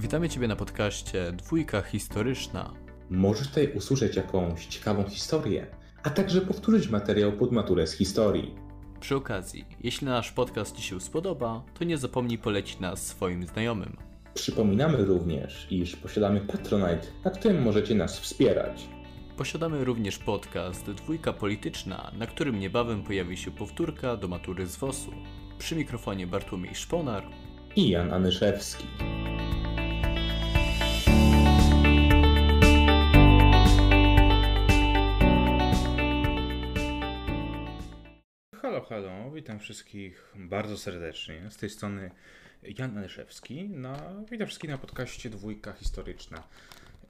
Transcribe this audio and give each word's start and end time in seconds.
Witamy 0.00 0.28
Ciebie 0.28 0.48
na 0.48 0.56
podcaście 0.56 1.32
Dwójka 1.32 1.82
Historyczna. 1.82 2.74
Możesz 3.10 3.48
tutaj 3.48 3.72
usłyszeć 3.72 4.16
jakąś 4.16 4.66
ciekawą 4.66 5.04
historię, 5.04 5.66
a 6.02 6.10
także 6.10 6.40
powtórzyć 6.40 6.88
materiał 6.88 7.32
pod 7.32 7.52
maturę 7.52 7.86
z 7.86 7.92
historii. 7.92 8.54
Przy 9.00 9.16
okazji, 9.16 9.64
jeśli 9.80 10.06
nasz 10.06 10.32
podcast 10.32 10.76
Ci 10.76 10.82
się 10.82 11.00
spodoba, 11.00 11.62
to 11.78 11.84
nie 11.84 11.98
zapomnij 11.98 12.38
polecić 12.38 12.80
nas 12.80 13.06
swoim 13.06 13.46
znajomym. 13.46 13.96
Przypominamy 14.34 15.04
również, 15.04 15.66
iż 15.70 15.96
posiadamy 15.96 16.40
Patronite, 16.40 17.06
na 17.24 17.30
którym 17.30 17.62
możecie 17.62 17.94
nas 17.94 18.20
wspierać. 18.20 18.88
Posiadamy 19.36 19.84
również 19.84 20.18
podcast 20.18 20.90
Dwójka 20.90 21.32
Polityczna, 21.32 22.10
na 22.18 22.26
którym 22.26 22.58
niebawem 22.58 23.02
pojawi 23.02 23.36
się 23.36 23.50
powtórka 23.50 24.16
do 24.16 24.28
matury 24.28 24.66
z 24.66 24.76
WOS-u. 24.76 25.10
Przy 25.58 25.76
mikrofonie 25.76 26.26
Bartłomiej 26.26 26.74
Szponar 26.74 27.26
I 27.76 27.88
Jan 27.88 28.12
Anyszewski. 28.12 28.84
Halo, 38.88 39.02
halo, 39.02 39.30
witam 39.30 39.58
wszystkich 39.58 40.32
bardzo 40.36 40.78
serdecznie. 40.78 41.50
Z 41.50 41.56
tej 41.56 41.70
strony 41.70 42.10
Jan 42.62 42.98
Anyszewski. 42.98 43.68
No, 43.68 43.96
witam 44.30 44.46
wszystkich 44.46 44.70
na 44.70 44.78
podcaście 44.78 45.30
Dwójka 45.30 45.72
Historyczna. 45.72 46.48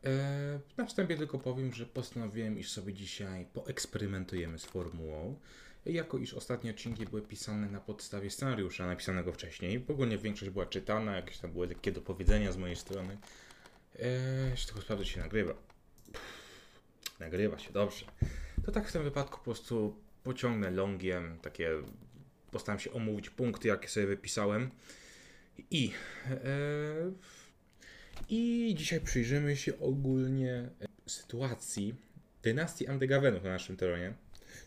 E, 0.04 0.60
na 0.76 0.86
wstępie 0.86 1.16
tylko 1.16 1.38
powiem, 1.38 1.72
że 1.72 1.86
postanowiłem, 1.86 2.58
iż 2.58 2.70
sobie 2.70 2.92
dzisiaj 2.92 3.46
poeksperymentujemy 3.54 4.58
z 4.58 4.64
formułą. 4.64 5.38
Jako 5.86 6.18
iż 6.18 6.34
ostatnie 6.34 6.70
odcinki 6.70 7.06
były 7.06 7.22
pisane 7.22 7.70
na 7.70 7.80
podstawie 7.80 8.30
scenariusza 8.30 8.86
napisanego 8.86 9.32
wcześniej, 9.32 9.84
ogólnie 9.88 10.18
większość 10.18 10.50
była 10.50 10.66
czytana, 10.66 11.16
jakieś 11.16 11.38
tam 11.38 11.52
były 11.52 11.66
lekkie 11.66 11.92
dopowiedzenia 11.92 12.52
z 12.52 12.56
mojej 12.56 12.76
strony. 12.76 13.18
E, 13.98 14.50
jeszcze 14.50 14.66
tylko 14.66 14.82
sprawdzę, 14.82 15.04
się 15.04 15.20
nagrywa. 15.20 15.54
Pff, 16.12 17.20
nagrywa 17.20 17.58
się, 17.58 17.72
dobrze. 17.72 18.06
To 18.64 18.72
tak 18.72 18.88
w 18.88 18.92
tym 18.92 19.02
wypadku 19.02 19.38
po 19.38 19.44
prostu 19.44 19.96
pociągnę 20.30 20.70
longiem, 20.70 21.38
takie 21.42 21.70
postaram 22.50 22.78
się 22.80 22.92
omówić 22.92 23.30
punkty, 23.30 23.68
jakie 23.68 23.88
sobie 23.88 24.06
wypisałem. 24.06 24.70
I, 25.70 25.92
e, 26.30 27.12
I 28.28 28.74
dzisiaj 28.78 29.00
przyjrzymy 29.00 29.56
się 29.56 29.78
ogólnie 29.78 30.68
sytuacji 31.06 31.94
dynastii 32.42 32.86
Andegawenów 32.86 33.44
na 33.44 33.50
naszym 33.50 33.76
terenie, 33.76 34.12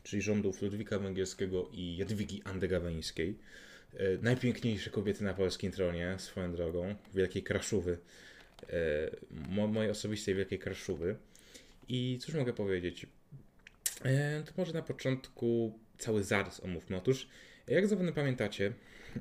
czyli 0.03 0.22
rządów 0.22 0.61
Ludwika 0.61 1.00
Węgierskiego 1.00 1.70
i 1.73 1.98
Jadwigi 1.98 2.42
Andegaweńskiej. 2.44 3.39
E, 3.94 3.98
najpiękniejsze 4.22 4.89
kobiety 4.89 5.23
na 5.23 5.33
polskim 5.33 5.72
tronie, 5.72 6.16
swoją 6.20 6.55
drogą, 6.55 6.95
Wielkiej 7.14 7.44
Kraszuwy, 7.44 7.98
e, 8.70 8.73
mo, 9.31 9.67
mojej 9.67 9.92
osobistej 9.92 10.36
Wielkiej 10.36 10.59
Kraszuwy. 10.59 11.16
I 11.88 12.17
cóż 12.22 12.36
mogę 12.36 12.53
powiedzieć? 12.53 13.05
E, 14.03 14.43
To 14.43 14.51
może 14.57 14.73
na 14.73 14.81
początku 14.81 15.79
cały 15.97 16.23
zarys 16.23 16.59
omówmy. 16.59 16.97
Otóż, 16.97 17.27
jak 17.67 17.87
zapewne 17.87 18.13
pamiętacie, 18.13 18.73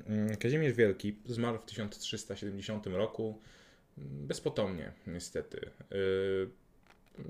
mm, 0.07 0.37
Kazimierz 0.37 0.73
Wielki 0.73 1.17
zmarł 1.25 1.59
w 1.59 1.65
1370 1.65 2.85
roku 2.87 3.41
mm, 3.97 4.27
bezpotomnie, 4.27 4.91
niestety. 5.07 5.69
E, 5.91 5.95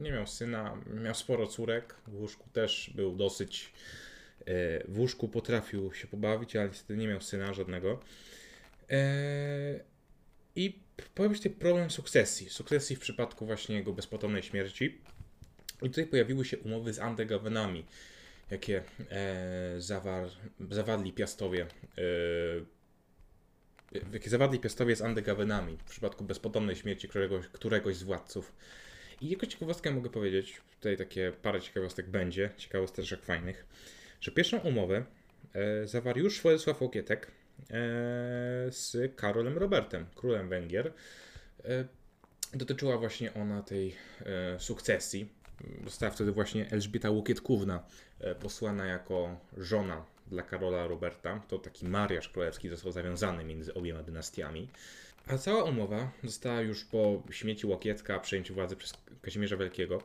Nie 0.02 0.12
miał 0.12 0.28
syna, 0.28 0.78
miał 1.04 1.16
sporo 1.16 1.48
córek, 1.48 1.96
w 2.08 2.16
łóżku 2.16 2.50
też 2.54 2.92
był 2.96 3.16
dosyć... 3.16 3.74
e, 4.46 4.88
W 4.88 5.00
łóżku 5.00 5.28
potrafił 5.30 5.94
się 5.94 6.08
pobawić, 6.08 6.56
ale 6.56 6.70
niestety 6.70 6.98
nie 6.98 7.08
miał 7.08 7.22
syna 7.22 7.54
żadnego. 7.54 8.00
I 10.56 10.80
pojawił 11.16 11.42
się 11.42 11.50
problem 11.50 11.92
sukcesji. 11.92 12.50
Sukcesji 12.50 12.96
w 12.96 13.00
przypadku 13.00 13.46
właśnie 13.46 13.76
jego 13.76 13.94
bezpotomnej 13.94 14.44
śmierci. 14.44 15.02
I 15.84 15.90
tutaj 15.90 16.06
pojawiły 16.06 16.46
się 16.46 16.58
umowy 16.58 16.94
z 16.94 17.00
Andegawenami, 17.00 17.86
jakie 18.52 18.84
e, 19.12 19.76
zawar, 19.78 20.30
zawarli 20.70 21.14
piastowie. 21.14 21.68
E, 21.98 22.04
jakie 24.14 24.30
zawarli 24.30 24.60
piastowie 24.60 24.96
z 24.96 25.02
Andegawenami 25.02 25.78
w 25.78 25.84
przypadku 25.84 26.24
bezpotomnej 26.24 26.76
śmierci 26.76 27.08
któregoś, 27.08 27.48
któregoś 27.48 27.96
z 27.96 28.04
władców. 28.04 28.54
I 29.22 29.30
jako 29.30 29.46
ciekawostkę 29.46 29.92
mogę 29.92 30.10
powiedzieć, 30.10 30.62
tutaj 30.80 30.98
takie 30.98 31.32
parę 31.42 31.62
ciekawostek 31.62 32.10
będzie, 32.10 32.50
ciekawostek 32.58 33.06
fajnych, 33.22 33.66
że 34.22 34.32
pierwszą 34.32 34.58
umowę 34.58 35.06
e, 35.54 35.88
zawarł 35.88 36.20
już 36.20 36.42
Władysław 36.42 36.82
Łokietek 36.82 37.28
e, 37.28 37.32
z 38.70 39.16
Karolem 39.16 39.58
Robertem, 39.58 40.06
królem 40.16 40.50
Węgier. 40.50 40.94
E, 41.66 41.86
dotyczyła 42.54 42.98
właśnie 42.98 43.34
ona 43.34 43.62
tej 43.62 43.96
e, 44.26 44.60
sukcesji. 44.60 45.43
Została 45.86 46.12
wtedy 46.12 46.32
właśnie 46.32 46.72
Elżbieta 46.72 47.10
Łokietkówna 47.10 47.84
e, 48.20 48.36
posłana 48.36 48.86
jako 48.86 49.38
żona 49.58 50.06
dla 50.28 50.44
Karola 50.44 50.88
Roberta. 50.88 51.42
To 51.48 51.60
taki 51.60 51.86
mariaż 51.86 52.30
królewski 52.30 52.70
został 52.70 52.92
zawiązany 52.92 53.44
między 53.44 53.74
obiema 53.74 54.04
dynastiami. 54.04 54.68
A 55.28 55.38
cała 55.38 55.64
umowa 55.64 56.12
została 56.24 56.62
już 56.62 56.86
po 56.86 57.24
śmierci 57.32 57.68
Łokietka, 57.68 58.20
przejęciu 58.20 58.54
władzy 58.54 58.76
przez 58.76 58.94
Kazimierza 59.22 59.58
Wielkiego, 59.58 60.02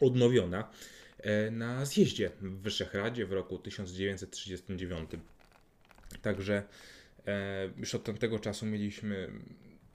odnowiona 0.00 0.70
e, 1.18 1.50
na 1.50 1.84
zjeździe 1.84 2.30
w 2.40 2.62
Wyszehradzie 2.62 3.26
w 3.26 3.32
roku 3.32 3.58
1939. 3.58 5.10
Także 6.22 6.62
e, 7.26 7.70
już 7.76 7.94
od 7.94 8.04
tamtego 8.04 8.38
czasu 8.38 8.66
mieliśmy 8.66 9.30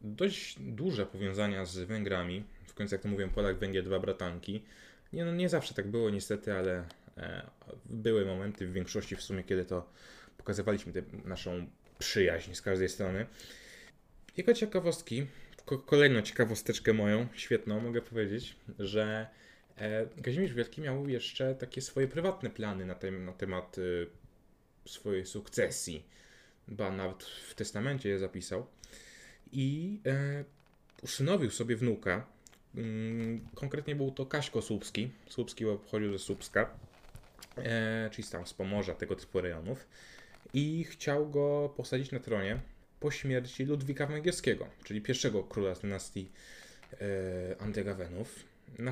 dość 0.02 0.60
duże 0.60 1.06
powiązania 1.06 1.66
z 1.66 1.78
Węgrami. 1.78 2.44
Końcu, 2.78 2.96
jak 2.96 3.02
to 3.02 3.08
mówią, 3.08 3.30
Polak, 3.30 3.58
Węgier, 3.58 3.84
dwa 3.84 4.00
bratanki. 4.00 4.64
Nie, 5.14 5.26
no, 5.26 5.32
nie 5.32 5.50
zawsze 5.50 5.74
tak 5.74 5.88
było, 5.88 6.10
niestety, 6.10 6.54
ale 6.54 6.86
e, 7.18 7.50
były 7.86 8.26
momenty 8.26 8.68
w 8.68 8.74
większości 8.74 9.16
w 9.16 9.22
sumie, 9.22 9.44
kiedy 9.44 9.66
to 9.66 9.90
pokazywaliśmy 10.38 10.94
naszą 11.26 11.68
przyjaźń 12.00 12.54
z 12.54 12.62
każdej 12.62 12.90
strony. 12.90 13.26
Jako 14.38 14.54
ciekawostki, 14.54 15.28
ko- 15.66 15.78
kolejną 15.80 16.22
ciekawosteczkę 16.22 16.94
moją, 16.94 17.28
świetną, 17.34 17.80
mogę 17.80 18.02
powiedzieć, 18.02 18.56
że 18.80 19.28
e, 19.78 20.06
Kazimierz 20.24 20.54
Wielki 20.54 20.82
miał 20.82 21.10
jeszcze 21.10 21.56
takie 21.56 21.82
swoje 21.82 22.08
prywatne 22.08 22.50
plany 22.50 22.86
na, 22.86 22.96
na 23.26 23.34
temat 23.34 23.78
y, 23.78 24.08
swojej 24.86 25.26
sukcesji. 25.26 26.06
Ba 26.68 26.92
nawet 26.92 27.24
w 27.24 27.56
testamencie 27.56 28.10
je 28.10 28.20
zapisał. 28.20 28.68
I 29.52 30.00
e, 30.06 30.44
usynowił 31.02 31.52
sobie 31.52 31.76
wnuka. 31.76 32.26
Mm, 32.78 33.48
konkretnie 33.56 33.96
był 33.96 34.12
to 34.12 34.26
Kaśko 34.26 34.62
Słupski. 34.62 35.12
Słupski 35.30 35.66
pochodził 35.66 36.12
ze 36.12 36.20
Słupska, 36.20 36.70
e, 37.58 38.10
czyli 38.12 38.28
tam 38.28 38.48
z 38.48 38.54
Pomorza, 38.54 38.94
tego 38.94 39.16
typu 39.16 39.42
rejonów. 39.42 39.88
I 40.54 40.84
chciał 40.84 41.30
go 41.30 41.74
posadzić 41.78 42.12
na 42.12 42.20
tronie 42.20 42.60
po 43.00 43.12
śmierci 43.12 43.66
Ludwika 43.66 44.06
Węgierskiego, 44.06 44.68
czyli 44.84 45.02
pierwszego 45.02 45.44
króla 45.44 45.76
z 45.76 45.80
dynastii 45.80 46.32
e, 46.94 47.62
Andegawenów. 47.62 48.46
Na, 48.80 48.92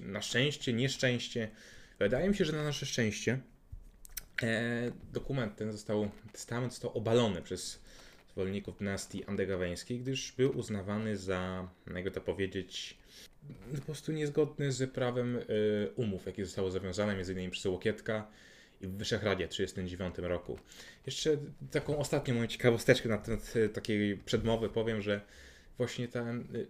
na 0.00 0.22
szczęście, 0.22 0.72
nieszczęście, 0.72 1.48
wydaje 1.98 2.28
mi 2.28 2.36
się, 2.36 2.44
że 2.44 2.52
na 2.52 2.64
nasze 2.64 2.86
szczęście 2.86 3.38
e, 4.42 4.92
dokument 5.12 5.56
ten 5.56 5.72
został, 5.72 6.10
testament 6.32 6.72
został 6.72 6.98
obalony 6.98 7.42
przez 7.42 7.80
zwolenników 8.40 8.78
dynastii 8.78 9.24
andegaweńskiej, 9.24 9.98
gdyż 9.98 10.32
był 10.32 10.58
uznawany 10.58 11.16
za, 11.16 11.68
jakby 11.94 12.10
to 12.10 12.20
powiedzieć, 12.20 12.98
po 13.76 13.82
prostu 13.82 14.12
niezgodny 14.12 14.72
z 14.72 14.90
prawem 14.92 15.36
y, 15.36 15.42
umów, 15.96 16.26
jakie 16.26 16.44
zostały 16.44 16.70
zawiązane 16.70 17.12
m.in. 17.12 17.50
przez 17.50 17.64
Łokietka 17.66 18.26
i 18.80 18.86
w 18.86 18.90
Wyszehradzie 18.90 19.46
w 19.46 19.50
1939 19.50 20.30
roku. 20.30 20.58
Jeszcze 21.06 21.36
taką 21.70 21.98
ostatnią 21.98 22.34
moją 22.34 22.46
ciekawosteczkę 22.46 23.08
na 23.08 23.18
temat 23.18 23.56
y, 23.56 23.68
takiej 23.68 24.16
przedmowy 24.16 24.68
powiem, 24.68 25.02
że 25.02 25.20
właśnie 25.78 26.08
ten, 26.08 26.40
y, 26.56 26.66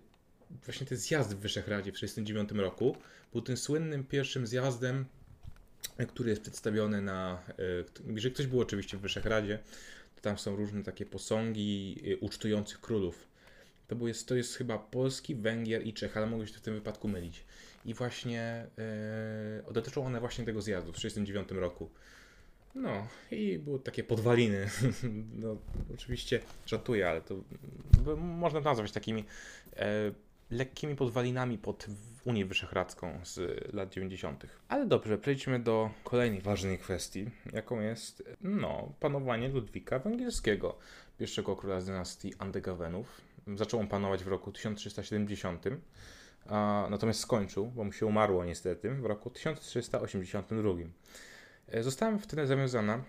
właśnie 0.64 0.86
ten 0.86 0.98
zjazd 0.98 1.34
w 1.34 1.38
Wyszehradzie 1.38 1.92
w 1.92 1.94
1939 1.94 2.62
roku 2.64 2.96
był 3.32 3.42
tym 3.42 3.56
słynnym 3.56 4.04
pierwszym 4.04 4.46
zjazdem, 4.46 5.04
który 6.08 6.30
jest 6.30 6.42
przedstawiony 6.42 7.02
na, 7.02 7.42
jeżeli 8.06 8.34
ktoś 8.34 8.46
był 8.46 8.60
oczywiście 8.60 8.96
w 8.96 9.00
Wyszehradzie, 9.00 9.58
tam 10.22 10.38
są 10.38 10.56
różne 10.56 10.82
takie 10.82 11.06
posągi 11.06 12.00
y, 12.04 12.16
ucztujących 12.16 12.80
królów. 12.80 13.28
To, 13.88 14.08
jest, 14.08 14.28
to 14.28 14.34
jest 14.34 14.56
chyba 14.56 14.78
Polski, 14.78 15.34
Węgier 15.34 15.86
i 15.86 15.92
Czech, 15.92 16.16
ale 16.16 16.26
mogę 16.26 16.46
się 16.46 16.54
w 16.54 16.60
tym 16.60 16.74
wypadku 16.74 17.08
mylić. 17.08 17.44
I 17.84 17.94
właśnie 17.94 18.66
yy, 19.66 19.72
dotyczą 19.72 20.06
one 20.06 20.20
właśnie 20.20 20.44
tego 20.44 20.62
zjazdu 20.62 20.92
w 20.92 20.96
1969 20.96 21.62
roku. 21.62 21.90
No 22.74 23.06
i 23.30 23.58
były 23.58 23.80
takie 23.80 24.04
podwaliny. 24.04 24.66
No, 25.42 25.56
oczywiście 25.94 26.40
żartuję, 26.66 27.08
ale 27.08 27.20
to 27.20 27.34
można 28.16 28.60
nazwać 28.60 28.92
takimi 28.92 29.24
e, 29.76 30.12
lekkimi 30.50 30.96
podwalinami 30.96 31.58
pod 31.58 31.86
Unię 32.24 32.46
Wyszehradzką 32.46 33.20
z 33.24 33.40
lat 33.74 33.90
90. 33.90 34.46
Ale 34.68 34.86
dobrze, 34.86 35.18
przejdźmy 35.18 35.58
do 35.58 35.90
kolejnej 36.04 36.40
ważnej 36.40 36.78
kwestii, 36.78 37.30
jaką 37.52 37.80
jest 37.80 38.22
no, 38.40 38.92
panowanie 39.00 39.48
Ludwika 39.48 39.98
Węgierskiego, 39.98 40.78
pierwszego 41.18 41.56
króla 41.56 41.80
z 41.80 41.86
dynastii 41.86 42.34
Andegawenów. 42.38 43.20
Zaczął 43.56 43.80
on 43.80 43.88
panować 43.88 44.24
w 44.24 44.28
roku 44.28 44.52
1370, 44.52 45.64
a, 46.46 46.86
natomiast 46.90 47.20
skończył, 47.20 47.66
bo 47.66 47.84
mu 47.84 47.92
się 47.92 48.06
umarło 48.06 48.44
niestety, 48.44 48.90
w 48.90 49.04
roku 49.04 49.30
1382. 49.30 50.70
E, 51.68 51.82
została 51.82 52.18
wtedy 52.18 52.46
zawiązana 52.46 53.04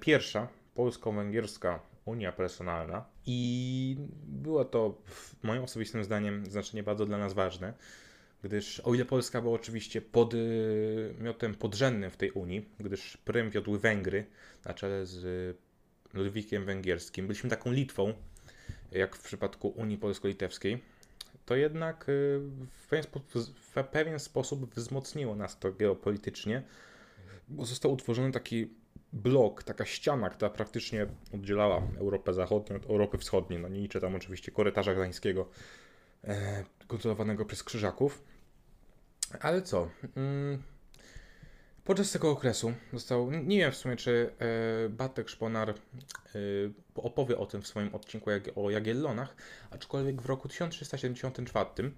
pierwsza 0.00 0.48
polsko-węgierska 0.74 1.80
Unia 2.08 2.32
Personalna 2.32 3.04
i 3.26 3.96
było 4.26 4.64
to 4.64 5.02
moim 5.42 5.62
osobistym 5.62 6.04
zdaniem 6.04 6.46
znaczenie 6.46 6.82
bardzo 6.82 7.06
dla 7.06 7.18
nas 7.18 7.32
ważne, 7.32 7.72
gdyż 8.42 8.80
o 8.80 8.94
ile 8.94 9.04
Polska 9.04 9.42
była 9.42 9.54
oczywiście 9.54 10.02
podmiotem 10.02 11.54
podrzędnym 11.54 12.10
w 12.10 12.16
tej 12.16 12.30
Unii, 12.30 12.68
gdyż 12.80 13.16
prym 13.16 13.50
wiodły 13.50 13.78
Węgry 13.78 14.26
na 14.64 14.74
czele 14.74 15.06
z 15.06 15.56
Ludwikiem 16.14 16.64
Węgierskim, 16.64 17.26
byliśmy 17.26 17.50
taką 17.50 17.72
Litwą, 17.72 18.12
jak 18.92 19.16
w 19.16 19.22
przypadku 19.22 19.68
Unii 19.68 19.98
Polsko-Litewskiej, 19.98 20.82
to 21.46 21.56
jednak 21.56 22.08
y, 22.08 22.40
w 22.70 22.88
pewien, 22.88 23.04
w 23.54 23.84
pewien 23.84 24.18
sposób 24.18 24.74
wzmocniło 24.74 25.36
nas 25.36 25.58
to 25.58 25.72
geopolitycznie, 25.72 26.62
bo 27.48 27.64
został 27.64 27.92
utworzony 27.92 28.32
taki 28.32 28.68
blok, 29.12 29.62
taka 29.62 29.84
ściana, 29.84 30.30
która 30.30 30.50
praktycznie 30.50 31.06
oddzielała 31.34 31.82
Europę 31.98 32.34
Zachodnią 32.34 32.76
od 32.76 32.86
Europy 32.86 33.18
Wschodniej. 33.18 33.60
No 33.60 33.68
nie 33.68 33.80
liczę 33.80 34.00
tam 34.00 34.14
oczywiście 34.14 34.52
korytarza 34.52 34.94
gdańskiego 34.94 35.48
e, 36.24 36.64
kontrolowanego 36.86 37.44
przez 37.44 37.62
Krzyżaków. 37.62 38.22
Ale 39.40 39.62
co? 39.62 39.90
Mm, 40.16 40.62
podczas 41.84 42.12
tego 42.12 42.30
okresu 42.30 42.72
został, 42.92 43.30
nie 43.30 43.58
wiem 43.58 43.72
w 43.72 43.76
sumie 43.76 43.96
czy 43.96 44.30
e, 44.38 44.88
Batek 44.88 45.28
Szponar 45.28 45.70
e, 45.70 45.74
opowie 46.94 47.38
o 47.38 47.46
tym 47.46 47.62
w 47.62 47.66
swoim 47.66 47.94
odcinku 47.94 48.30
jak, 48.30 48.42
o 48.56 48.70
Jagiellonach, 48.70 49.36
aczkolwiek 49.70 50.22
w 50.22 50.26
roku 50.26 50.48
1374 50.48 51.92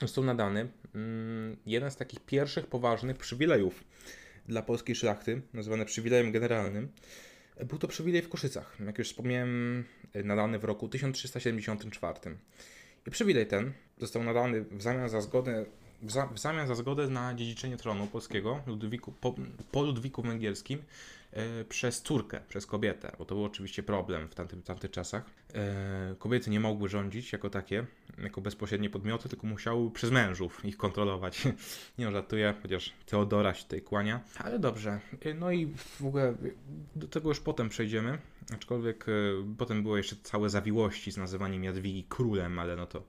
został 0.00 0.24
nadany 0.24 0.68
mm, 0.94 1.56
jeden 1.66 1.90
z 1.90 1.96
takich 1.96 2.20
pierwszych 2.20 2.66
poważnych 2.66 3.16
przywilejów 3.16 3.84
dla 4.48 4.62
polskiej 4.62 4.96
szlachty, 4.96 5.42
nazwane 5.54 5.84
przywilejem 5.84 6.32
generalnym. 6.32 6.88
Był 7.64 7.78
to 7.78 7.88
przywilej 7.88 8.22
w 8.22 8.28
Koszycach, 8.28 8.76
jak 8.86 8.98
już 8.98 9.08
wspomniałem, 9.08 9.84
nadany 10.24 10.58
w 10.58 10.64
roku 10.64 10.88
1374. 10.88 12.14
I 13.06 13.10
przywilej 13.10 13.46
ten 13.46 13.72
został 13.98 14.24
nadany 14.24 14.62
w 14.62 14.82
zamian 14.82 15.08
za 15.08 15.20
zgodę 15.20 15.64
w, 16.02 16.10
za, 16.10 16.26
w 16.26 16.38
zamian 16.38 16.66
za 16.66 16.74
zgodę 16.74 17.08
na 17.08 17.34
dziedziczenie 17.34 17.76
tronu 17.76 18.06
polskiego 18.06 18.60
Ludwiku, 18.66 19.12
po, 19.12 19.34
po 19.72 19.82
Ludwiku 19.82 20.22
Węgierskim 20.22 20.82
e, 21.32 21.64
przez 21.64 22.02
córkę, 22.02 22.40
przez 22.48 22.66
kobietę, 22.66 23.16
bo 23.18 23.24
to 23.24 23.34
był 23.34 23.44
oczywiście 23.44 23.82
problem 23.82 24.28
w 24.28 24.34
tamtym, 24.34 24.62
tamtych 24.62 24.90
czasach. 24.90 25.24
E, 25.54 26.14
kobiety 26.18 26.50
nie 26.50 26.60
mogły 26.60 26.88
rządzić 26.88 27.32
jako 27.32 27.50
takie, 27.50 27.86
jako 28.18 28.40
bezpośrednie 28.40 28.90
podmioty, 28.90 29.28
tylko 29.28 29.46
musiały 29.46 29.90
przez 29.90 30.10
mężów 30.10 30.64
ich 30.64 30.76
kontrolować. 30.76 31.44
nie 31.98 32.04
no, 32.04 32.12
żartuję, 32.12 32.54
chociaż 32.62 32.92
Teodora 33.06 33.54
się 33.54 33.62
tutaj 33.62 33.82
kłania. 33.82 34.20
Ale 34.38 34.58
dobrze. 34.58 35.00
E, 35.20 35.34
no 35.34 35.52
i 35.52 35.66
w 35.76 36.04
ogóle 36.04 36.34
do 36.96 37.08
tego 37.08 37.28
już 37.28 37.40
potem 37.40 37.68
przejdziemy. 37.68 38.18
Aczkolwiek 38.54 39.06
e, 39.08 39.12
potem 39.58 39.82
były 39.82 39.98
jeszcze 39.98 40.16
całe 40.22 40.50
zawiłości 40.50 41.12
z 41.12 41.16
nazywaniem 41.16 41.64
Jadwigi 41.64 42.04
królem, 42.04 42.58
ale 42.58 42.76
no 42.76 42.86
to, 42.86 43.02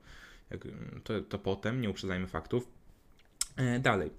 to, 1.04 1.20
to 1.20 1.38
potem, 1.38 1.80
nie 1.80 1.90
uprzedzajmy 1.90 2.26
faktów. 2.26 2.79
E, 3.56 3.78
dalej. 3.78 4.10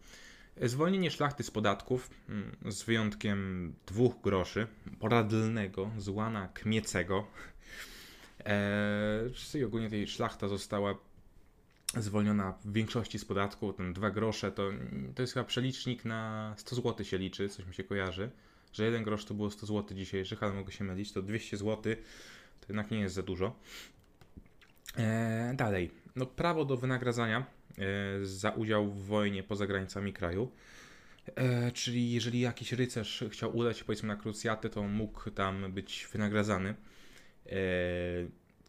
Zwolnienie 0.62 1.12
szlachty 1.12 1.44
z 1.44 1.51
podatków, 1.51 2.10
mm, 2.30 2.56
z 2.66 2.83
wyjątkiem 2.83 3.74
dwóch 3.88 4.22
groszy, 4.24 4.68
poradlnego, 5.00 5.92
złana 5.98 6.48
kmiecego. 6.48 7.28
Eee, 8.45 9.33
czyli 9.33 9.63
ogólnie 9.63 9.89
tej 9.89 10.07
szlachta 10.07 10.48
została 10.48 10.95
zwolniona 11.98 12.54
w 12.66 12.74
większości 12.74 13.19
z 13.19 13.25
podatku. 13.25 13.74
Ten 13.74 13.94
dwa 13.94 14.12
grosze 14.12 14.51
to, 14.51 14.72
to 15.16 15.22
jest 15.24 15.33
chyba 15.33 15.44
przelicznik 15.44 16.06
na 16.06 16.54
100 16.57 16.75
zł 16.75 17.06
się 17.06 17.18
liczy, 17.18 17.50
coś 17.50 17.66
mi 17.66 17.74
się 17.74 17.83
kojarzy. 17.83 18.31
Że 18.74 18.86
jeden 18.86 19.04
grosz 19.04 19.25
to 19.25 19.33
było 19.33 19.51
100 19.51 19.66
zł 19.66 19.98
dzisiejszych, 19.98 20.44
ale 20.44 20.54
mogę 20.54 20.72
się 20.72 20.83
mylić, 20.83 21.12
to 21.12 21.22
200 21.22 21.57
zł 21.57 21.95
to 22.62 22.66
jednak 22.69 22.92
nie 22.92 23.00
jest 23.00 23.16
za 23.16 23.22
dużo. 23.22 23.56
Eee, 24.98 25.56
dalej. 25.56 26.00
No, 26.15 26.25
prawo 26.25 26.65
do 26.65 26.77
wynagradzania 26.77 27.45
E, 27.77 28.25
za 28.25 28.49
udział 28.49 28.91
w 28.91 29.05
wojnie 29.05 29.43
poza 29.43 29.67
granicami 29.67 30.13
kraju. 30.13 30.51
E, 31.35 31.71
czyli 31.71 32.11
jeżeli 32.11 32.39
jakiś 32.39 32.71
rycerz 32.71 33.23
chciał 33.29 33.57
udać 33.57 33.83
powiedzmy 33.83 34.07
na 34.07 34.15
krucjatę, 34.15 34.69
to 34.69 34.83
mógł 34.83 35.31
tam 35.31 35.73
być 35.73 36.07
wynagradzany 36.11 36.69
e, 36.69 37.55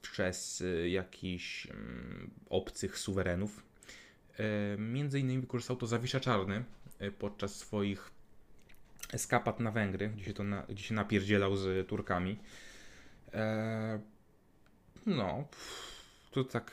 przez 0.03 0.63
jakichś 0.89 1.67
mm, 1.67 2.31
obcych 2.51 2.99
suwerenów. 2.99 3.73
Między 4.79 5.21
innymi 5.21 5.41
wykorzystał 5.41 5.77
to 5.77 5.87
Zawisza 5.87 6.21
Czarny 6.21 6.65
podczas 7.19 7.57
swoich 7.57 8.11
eskapad 9.13 9.61
na 9.61 9.71
Węgry, 9.71 10.09
gdzie 10.09 10.25
się, 10.25 10.33
to 10.33 10.45
na, 10.45 10.63
gdzie 10.69 10.85
się 10.85 10.95
napierdzielał 10.95 11.57
z 11.57 11.89
Turkami. 11.89 12.39
No, 15.07 15.49
to 16.33 16.45
tak, 16.45 16.71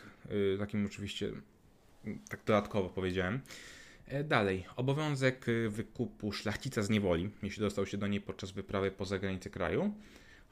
takim 0.59 0.85
oczywiście 0.85 1.31
tak 2.29 2.39
dodatkowo 2.45 2.89
powiedziałem. 2.89 3.39
E, 4.07 4.23
dalej, 4.23 4.65
obowiązek 4.75 5.45
e, 5.49 5.69
wykupu 5.69 6.31
szlachcica 6.31 6.81
z 6.81 6.89
niewoli, 6.89 7.29
jeśli 7.43 7.61
dostał 7.61 7.85
się 7.85 7.97
do 7.97 8.07
niej 8.07 8.21
podczas 8.21 8.51
wyprawy 8.51 8.91
poza 8.91 9.19
granicę 9.19 9.49
kraju, 9.49 9.93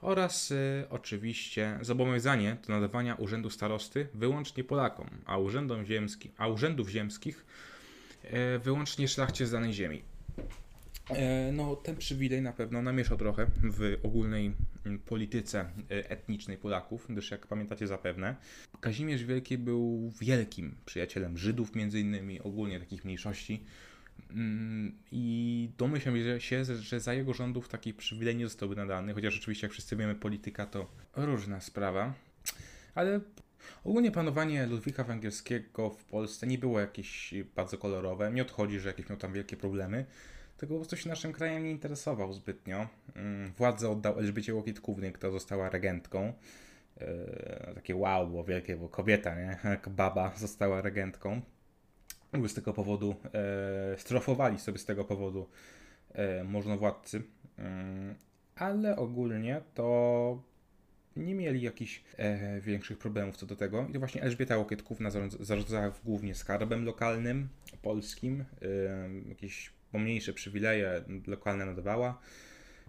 oraz 0.00 0.50
y, 0.50 0.84
oczywiście 0.90 1.78
zobowiązanie 1.82 2.56
do 2.66 2.72
nadawania 2.72 3.14
urzędu 3.14 3.50
starosty 3.50 4.08
wyłącznie 4.14 4.64
Polakom, 4.64 5.06
a, 5.26 5.38
urzędom 5.38 5.84
ziemskim, 5.84 6.32
a 6.36 6.48
urzędów 6.48 6.88
ziemskich 6.88 7.46
y, 8.24 8.58
wyłącznie 8.58 9.08
szlachcie 9.08 9.46
z 9.46 9.50
danej 9.50 9.72
ziemi. 9.72 10.02
E, 11.10 11.52
no, 11.52 11.76
ten 11.76 11.96
przywilej 11.96 12.42
na 12.42 12.52
pewno 12.52 12.82
namieszał 12.82 13.18
trochę 13.18 13.46
w 13.62 13.96
ogólnej 14.02 14.46
mm, 14.46 14.56
polityce 15.06 15.60
e, 15.60 16.10
etnicznej 16.10 16.58
Polaków, 16.58 17.06
gdyż 17.08 17.30
jak 17.30 17.46
pamiętacie 17.46 17.86
zapewne, 17.86 18.36
Kazimierz 18.80 19.24
Wielki 19.24 19.58
był 19.58 20.12
wielkim 20.20 20.74
przyjacielem 20.86 21.38
Żydów 21.38 21.74
między 21.74 22.00
innymi, 22.00 22.40
ogólnie 22.40 22.80
takich 22.80 23.04
mniejszości. 23.04 23.64
Mm, 24.30 24.98
i 25.12 25.68
domyślam 25.78 26.14
się, 26.38 26.64
że 26.64 27.00
za 27.00 27.14
jego 27.14 27.34
rządów 27.34 27.68
taki 27.68 27.94
przywilej 27.94 28.36
nie 28.36 28.46
zostałby 28.46 28.76
nadany, 28.76 29.14
chociaż 29.14 29.38
oczywiście 29.38 29.66
jak 29.66 29.72
wszyscy 29.72 29.96
wiemy 29.96 30.14
polityka 30.14 30.66
to 30.66 30.90
różna 31.16 31.60
sprawa, 31.60 32.14
ale 32.94 33.20
Ogólnie 33.84 34.10
panowanie 34.10 34.66
Ludwika 34.66 35.04
Węgierskiego 35.04 35.90
w 35.90 36.04
Polsce 36.04 36.46
nie 36.46 36.58
było 36.58 36.80
jakieś 36.80 37.34
bardzo 37.56 37.78
kolorowe. 37.78 38.32
Nie 38.32 38.42
odchodzi, 38.42 38.80
że 38.80 38.88
jakieś 38.88 39.08
miał 39.08 39.18
tam 39.18 39.32
wielkie 39.32 39.56
problemy 39.56 40.06
tego 40.58 40.74
po 40.74 40.80
prostu 40.80 40.96
się 40.96 41.08
naszym 41.08 41.32
krajem 41.32 41.64
nie 41.64 41.70
interesował 41.70 42.32
zbytnio. 42.32 42.88
Mm, 43.16 43.52
władzę 43.52 43.90
oddał 43.90 44.18
Elżbiecie 44.18 44.54
Łokietkównej, 44.54 45.12
która 45.12 45.32
została 45.32 45.70
regentką. 45.70 46.32
E, 47.00 47.72
takie 47.74 47.96
wow, 47.96 48.28
było 48.28 48.44
wielkie, 48.44 48.76
bo 48.76 48.88
kobieta, 48.88 49.34
nie? 49.34 49.58
Jak 49.70 49.88
baba 49.88 50.32
została 50.36 50.80
regentką. 50.80 51.40
Z 52.48 52.54
tego 52.54 52.72
powodu 52.72 53.14
e, 53.34 53.98
strofowali 53.98 54.58
sobie 54.58 54.78
z 54.78 54.84
tego 54.84 55.04
powodu 55.04 55.48
e, 56.12 56.44
możnowładcy. 56.44 57.22
Mm, 57.58 58.14
ale 58.56 58.96
ogólnie 58.96 59.60
to 59.74 60.42
nie 61.16 61.34
mieli 61.34 61.62
jakichś 61.62 62.02
e, 62.16 62.60
większych 62.60 62.98
problemów 62.98 63.36
co 63.36 63.46
do 63.46 63.56
tego. 63.56 63.86
I 63.90 63.92
to 63.92 63.98
właśnie 63.98 64.22
Elżbieta 64.22 64.56
Łokietkówna 64.56 65.10
zarządzała 65.40 65.92
głównie 66.04 66.34
skarbem 66.34 66.84
lokalnym, 66.84 67.48
polskim, 67.82 68.44
e, 68.62 69.28
jakieś 69.28 69.77
pomniejsze 69.92 70.32
przywileje 70.32 71.04
lokalne 71.26 71.66
nadawała, 71.66 72.20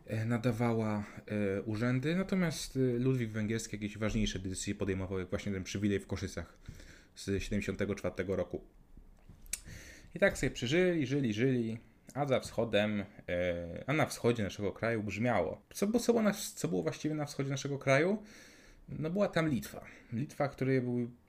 e, 0.07 0.25
nadawała 0.25 1.03
e, 1.27 1.61
urzędy, 1.61 2.15
natomiast 2.15 2.77
e, 2.77 2.79
Ludwik 2.79 3.31
Węgierski 3.31 3.75
jakieś 3.75 3.97
ważniejsze 3.97 4.39
decyzje 4.39 4.75
podejmował, 4.75 5.19
jak 5.19 5.29
właśnie 5.29 5.51
ten 5.51 5.63
przywilej 5.63 5.99
w 5.99 6.07
Koszycach 6.07 6.57
z 7.15 7.43
74 7.43 8.13
roku. 8.27 8.61
I 10.15 10.19
tak 10.19 10.37
sobie 10.37 10.51
przeżyli, 10.51 11.07
żyli, 11.07 11.33
żyli, 11.33 11.79
a 12.13 12.25
za 12.25 12.39
wschodem, 12.39 13.05
a 13.87 13.93
na 13.93 14.05
wschodzie 14.05 14.43
naszego 14.43 14.71
kraju 14.71 15.03
brzmiało. 15.03 15.61
Co, 15.73 15.87
bo 15.87 15.99
co, 15.99 16.13
było 16.13 16.23
na, 16.23 16.33
co 16.33 16.67
było 16.67 16.83
właściwie 16.83 17.15
na 17.15 17.25
wschodzie 17.25 17.49
naszego 17.49 17.77
kraju? 17.77 18.23
No 18.99 19.09
była 19.09 19.27
tam 19.27 19.49
Litwa. 19.49 19.85
Litwa, 20.13 20.49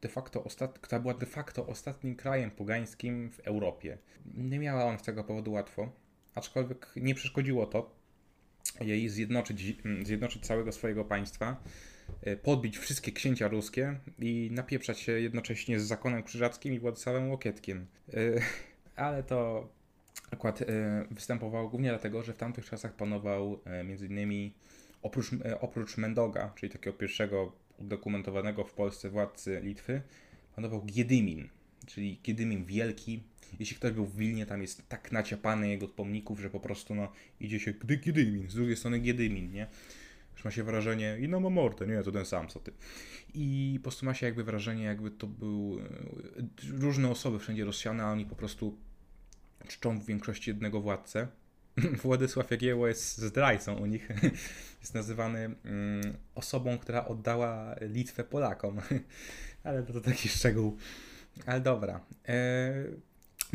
de 0.03 0.09
facto 0.09 0.45
ostat... 0.45 0.79
która 0.79 1.01
była 1.01 1.15
de 1.15 1.27
facto 1.27 1.67
ostatnim 1.67 2.17
krajem 2.17 2.51
pogańskim 2.51 3.31
w 3.31 3.41
Europie. 3.41 3.99
Nie 4.35 4.59
miała 4.59 4.85
on 4.85 4.99
z 4.99 5.03
tego 5.03 5.25
powodu 5.25 5.53
łatwo, 5.53 5.93
aczkolwiek 6.35 6.93
nie 6.97 7.15
przeszkodziło 7.15 7.67
to 7.67 8.01
jej 8.81 9.09
zjednoczyć, 9.09 9.77
zjednoczyć 10.03 10.47
całego 10.47 10.73
swojego 10.73 11.05
państwa, 11.05 11.63
e, 12.23 12.37
podbić 12.37 12.79
wszystkie 12.79 13.13
księcia 13.13 13.49
ruskie 13.49 14.01
i 14.19 14.49
napieprzać 14.53 14.99
się 15.01 15.13
jednocześnie 15.13 15.81
z 15.81 15.83
zakonem 15.83 16.23
krzyżackim 16.23 16.75
i 16.75 16.79
Władysławem 16.79 17.31
Łokietkiem. 17.31 17.87
E, 18.15 18.17
ale 18.97 19.23
to 19.23 19.69
akurat 20.31 20.63
e, 20.63 20.67
występowało 21.11 21.69
głównie 21.69 21.89
dlatego, 21.89 22.23
że 22.23 22.33
w 22.33 22.37
tamtych 22.37 22.65
czasach 22.65 22.95
panował 22.97 23.61
m.in. 23.65 24.51
oprócz, 25.03 25.33
e, 25.33 25.61
oprócz 25.61 25.97
Mendoga, 25.97 26.53
czyli 26.57 26.73
takiego 26.73 26.97
pierwszego 26.97 27.53
udokumentowanego 27.79 28.65
w 28.65 28.73
Polsce 28.73 29.11
władcy 29.11 29.61
Litwy, 29.63 30.03
panował 30.57 30.83
Giedymin, 30.85 31.49
czyli 31.87 32.21
Giedymin 32.25 32.65
Wielki. 32.65 33.23
Jeśli 33.59 33.77
ktoś 33.77 33.93
był 33.93 34.07
w 34.07 34.17
Wilnie, 34.17 34.47
tam 34.47 34.63
jest 34.63 34.89
tak 34.89 35.13
naciapany 35.13 35.69
jego 35.69 35.89
pomników, 35.89 36.41
że 36.41 36.51
po 36.51 36.61
prostu 36.61 36.95
no, 36.95 37.13
idzie 37.41 37.61
się 37.61 37.73
gdy 37.73 37.97
Giedymin, 37.97 38.51
z 38.51 38.55
drugiej 38.55 38.77
strony 38.77 38.99
Giedymin, 38.99 39.53
nie? 39.53 39.67
Już 40.35 40.45
ma 40.45 40.51
się 40.51 40.65
wrażenie, 40.65 41.19
i 41.21 41.29
no 41.29 41.41
ma 41.41 41.51
mordę, 41.51 41.87
nie, 41.87 42.03
to 42.03 42.13
ten 42.13 42.25
sam, 42.25 42.49
co 42.49 42.61
ty. 42.61 42.73
I 43.35 43.75
po 43.79 43.83
prostu 43.83 44.07
ma 44.07 44.15
się 44.15 44.27
jakby 44.27 44.45
wrażenie, 44.45 44.85
jakby 44.85 45.11
to 45.11 45.27
był 45.27 45.79
e, 45.79 46.79
różne 46.79 47.11
osoby 47.11 47.39
wszędzie 47.39 47.65
rozsiane, 47.65 48.05
a 48.05 48.13
oni 48.13 48.27
po 48.27 48.37
prostu 48.37 48.79
czczą 49.69 50.01
w 50.01 50.07
większości 50.07 50.51
jednego 50.51 50.81
władcę. 50.81 51.29
Władysław 52.03 52.51
Jagiełło 52.51 52.89
jest 52.89 53.19
zdrajcą 53.19 53.75
u 53.75 53.87
nich. 53.87 54.09
Jest 54.81 54.95
nazywany 54.95 55.39
mm, 55.65 56.17
osobą, 56.35 56.79
która 56.79 57.05
oddała 57.05 57.77
Litwę 57.81 58.25
Polakom. 58.25 58.81
Ale 59.65 59.83
to, 59.83 59.93
to 59.93 60.01
taki 60.01 60.29
szczegół. 60.29 60.77
Ale 61.47 61.61
dobra. 61.61 62.01
E, 62.29 62.73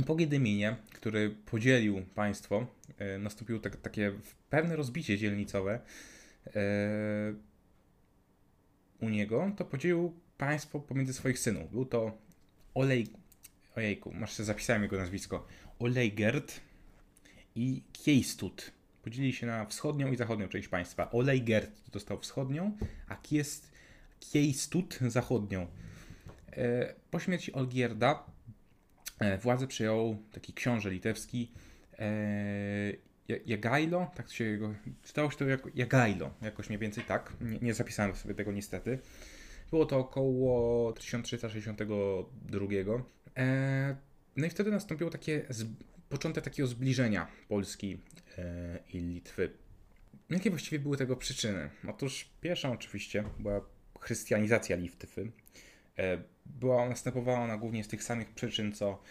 po 0.05 0.15
Giedyminie, 0.15 0.75
który 0.93 1.29
podzielił 1.29 2.05
państwo, 2.15 2.67
e, 2.97 3.17
nastąpiło 3.19 3.59
tak, 3.59 3.75
takie 3.75 4.11
pewne 4.49 4.75
rozbicie 4.75 5.17
dzielnicowe 5.17 5.79
e, 6.55 7.33
u 9.01 9.09
niego, 9.09 9.51
to 9.57 9.65
podzielił 9.65 10.13
państwo 10.37 10.79
pomiędzy 10.79 11.13
swoich 11.13 11.39
synów. 11.39 11.71
Był 11.71 11.85
to 11.85 12.17
Olej... 12.73 13.07
Ojejku, 13.75 14.13
masz 14.13 14.33
sobie 14.33 14.45
zapisałem 14.45 14.83
jego 14.83 14.97
nazwisko. 14.97 15.47
Olejgerd 15.79 16.61
i 17.55 17.83
Kiejstut. 17.93 18.71
Podzielili 19.03 19.33
się 19.33 19.47
na 19.47 19.65
wschodnią 19.65 20.11
i 20.11 20.15
zachodnią 20.15 20.47
część 20.47 20.67
państwa. 20.67 21.11
Olejgerd 21.11 21.71
dostał 21.91 22.19
wschodnią, 22.19 22.77
a 23.07 23.17
Kiejstut 24.19 24.99
zachodnią. 25.07 25.67
E, 26.51 26.93
po 27.11 27.19
śmierci 27.19 27.53
Olgierda 27.53 28.25
e, 29.19 29.37
władzę 29.37 29.67
przejął 29.67 30.17
taki 30.31 30.53
książę 30.53 30.91
litewski 30.91 31.51
e, 31.99 33.05
Jagajlo, 33.45 34.11
tak 34.15 34.31
się 34.31 34.43
jego, 34.43 34.73
czytało 35.03 35.31
się 35.31 35.37
to 35.37 35.45
jako 35.45 35.69
Jagajlo, 35.75 36.33
jakoś 36.41 36.69
mniej 36.69 36.79
więcej 36.79 37.03
tak, 37.03 37.33
nie, 37.41 37.59
nie 37.59 37.73
zapisałem 37.73 38.15
sobie 38.15 38.35
tego 38.35 38.51
niestety. 38.51 38.99
Było 39.69 39.85
to 39.85 39.97
około 39.97 40.93
1362. 40.93 42.67
No 44.35 44.45
i 44.45 44.49
wtedy 44.49 44.71
nastąpiło 44.71 45.09
takie 45.09 45.45
początek 46.09 46.43
takiego 46.43 46.67
zbliżenia 46.67 47.27
Polski 47.47 47.99
e, 48.37 48.79
i 48.93 48.99
Litwy. 48.99 49.51
Jakie 50.29 50.49
właściwie 50.49 50.79
były 50.79 50.97
tego 50.97 51.15
przyczyny? 51.15 51.69
Otóż 51.89 52.29
pierwsza 52.41 52.71
oczywiście 52.71 53.23
była 53.39 53.61
chrystianizacja 53.99 54.75
Litwy. 54.75 55.31
E, 55.97 56.17
była, 56.45 56.89
następowała 56.89 57.39
ona 57.39 57.57
głównie 57.57 57.83
z 57.83 57.87
tych 57.87 58.03
samych 58.03 58.29
przyczyn, 58.31 58.71
co 58.71 59.01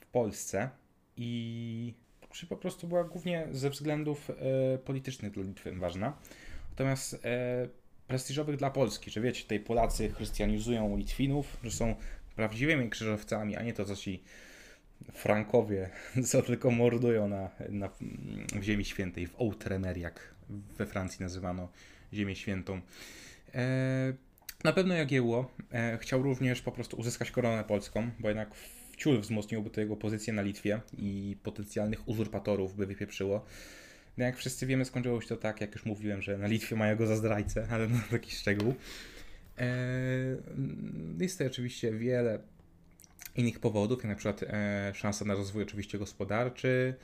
w 0.00 0.06
Polsce 0.06 0.70
i 1.16 1.94
czy 2.30 2.46
po 2.46 2.56
prostu 2.56 2.88
była 2.88 3.04
głównie 3.04 3.48
ze 3.50 3.70
względów 3.70 4.30
e, 4.30 4.34
politycznych 4.78 5.32
dla 5.32 5.42
Litwy 5.42 5.72
ważna. 5.72 6.18
Natomiast 6.70 7.22
prestiżowych 8.06 8.56
dla 8.56 8.70
Polski, 8.70 9.10
że 9.10 9.20
wiecie, 9.20 9.42
tutaj 9.42 9.60
Polacy 9.60 10.10
chrystianizują 10.10 10.96
Litwinów, 10.96 11.56
że 11.62 11.70
są 11.70 11.94
prawdziwymi 12.36 12.90
krzyżowcami, 12.90 13.56
a 13.56 13.62
nie 13.62 13.72
to, 13.72 13.84
co 13.84 13.96
ci 13.96 14.22
Frankowie, 15.12 15.90
co 16.30 16.42
tylko 16.42 16.70
mordują 16.70 17.28
na, 17.28 17.50
na, 17.68 17.88
w 18.60 18.62
Ziemi 18.62 18.84
Świętej, 18.84 19.26
w 19.26 19.40
Outremer, 19.40 19.96
jak 19.96 20.34
we 20.78 20.86
Francji 20.86 21.22
nazywano 21.22 21.68
Ziemię 22.12 22.36
Świętą. 22.36 22.80
E, 23.54 24.12
na 24.64 24.72
pewno 24.72 24.94
Jagiełło 24.94 25.50
e, 25.72 25.98
chciał 25.98 26.22
również 26.22 26.62
po 26.62 26.72
prostu 26.72 26.96
uzyskać 26.96 27.30
koronę 27.30 27.64
polską, 27.64 28.10
bo 28.18 28.28
jednak 28.28 28.54
wciul 28.92 29.20
wzmocniłby 29.20 29.70
to 29.70 29.80
jego 29.80 29.96
pozycję 29.96 30.32
na 30.32 30.42
Litwie 30.42 30.80
i 30.98 31.36
potencjalnych 31.42 32.08
uzurpatorów 32.08 32.76
by 32.76 32.86
wypieprzyło. 32.86 33.44
No 34.18 34.24
jak 34.24 34.36
wszyscy 34.36 34.66
wiemy, 34.66 34.84
skończyło 34.84 35.20
się 35.20 35.28
to 35.28 35.36
tak, 35.36 35.60
jak 35.60 35.74
już 35.74 35.84
mówiłem, 35.84 36.22
że 36.22 36.38
na 36.38 36.46
Litwie 36.46 36.76
mają 36.76 36.96
go 36.96 37.06
za 37.06 37.16
zdrajcę, 37.16 37.66
ale 37.70 37.88
no 37.88 37.98
taki 38.10 38.30
szczegół. 38.30 38.74
E, 39.58 39.66
jest 41.20 41.38
to 41.38 41.44
oczywiście 41.44 41.92
wiele 41.92 42.38
innych 43.36 43.58
powodów, 43.58 43.98
jak 43.98 44.08
na 44.08 44.14
przykład 44.14 44.42
e, 44.42 44.92
szansa 44.94 45.24
na 45.24 45.34
rozwój 45.34 45.62
oczywiście 45.62 45.98
gospodarczy, 45.98 46.94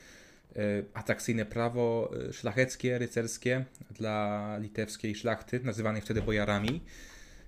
e, 0.57 0.61
atrakcyjne 0.95 1.47
prawo 1.47 2.11
e, 2.29 2.33
szlacheckie, 2.33 2.99
rycerskie 2.99 3.65
dla 3.91 4.57
litewskiej 4.59 5.15
szlachty, 5.15 5.61
nazywanej 5.61 6.03
wtedy 6.03 6.23
bojarami, 6.23 6.81